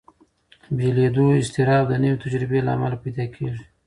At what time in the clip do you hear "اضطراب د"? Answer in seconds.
1.39-1.93